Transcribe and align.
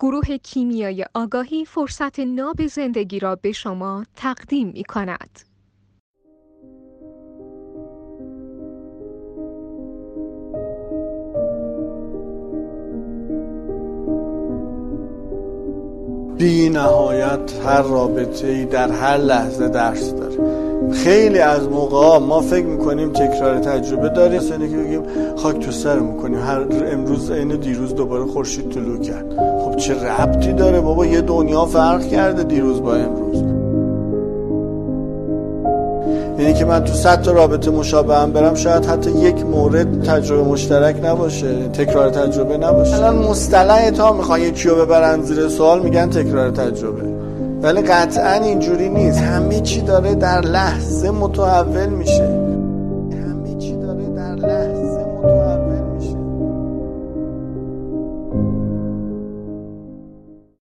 گروه 0.00 0.36
کیمیای 0.36 1.04
آگاهی 1.14 1.64
فرصت 1.64 2.20
ناب 2.20 2.66
زندگی 2.66 3.18
را 3.18 3.36
به 3.36 3.52
شما 3.52 4.04
تقدیم 4.16 4.68
می 4.68 4.84
کند. 4.84 5.40
بی 16.38 16.68
نهایت 16.68 17.60
هر 17.66 17.82
رابطه 17.82 18.46
ای 18.48 18.64
در 18.64 18.90
هر 18.90 19.16
لحظه 19.16 19.68
درس 19.68 20.14
داره. 20.14 20.38
خیلی 20.92 21.38
از 21.38 21.68
موقع 21.68 22.18
ما 22.18 22.40
فکر 22.40 22.66
می‌کنیم 22.66 23.12
تکرار 23.12 23.58
تجربه 23.58 24.08
داریم. 24.08 24.40
سنی 24.40 24.70
که 24.70 24.76
بگیم 24.76 25.02
خاک 25.36 25.58
تو 25.58 25.70
سر 25.70 25.98
می‌کنیم 25.98 26.38
هر 26.38 26.66
امروز 26.92 27.30
این 27.30 27.56
دیروز 27.56 27.94
دوباره 27.94 28.24
خورشید 28.24 28.70
طلوع 28.70 28.98
کرد. 29.00 29.57
چه 29.78 29.94
ربطی 29.94 30.52
داره؟ 30.52 30.80
بابا 30.80 31.06
یه 31.06 31.20
دنیا 31.20 31.66
فرق 31.66 32.08
کرده 32.08 32.42
دیروز 32.42 32.82
با 32.82 32.94
امروز. 32.94 33.42
یعنی 36.38 36.54
که 36.54 36.64
من 36.64 36.84
تو 36.84 36.92
صد 36.92 37.22
تا 37.22 37.32
رابطه 37.32 37.70
مشابه 37.70 38.16
هم 38.16 38.32
برم 38.32 38.54
شاید 38.54 38.86
حتی 38.86 39.10
یک 39.10 39.46
مورد 39.46 40.02
تجربه 40.02 40.42
مشترک 40.42 41.04
نباشه 41.04 41.68
تکرار 41.68 42.10
تجربه 42.10 42.56
نباشه. 42.56 42.94
الان 42.94 43.16
مصطلح 43.16 43.90
تا 43.90 44.12
می‌خوان 44.12 44.40
یکی 44.40 44.68
رو 44.68 44.76
ببرن 44.76 45.22
زیر 45.22 45.48
سوال 45.48 45.82
میگن 45.82 46.10
تکرار 46.10 46.50
تجربه. 46.50 47.02
ولی 47.62 47.82
قطعا 47.82 48.32
اینجوری 48.32 48.88
نیست. 48.88 49.18
همه 49.18 49.60
چی 49.60 49.80
داره 49.80 50.14
در 50.14 50.40
لحظه 50.40 51.10
متحول 51.10 51.86
میشه. 51.88 52.48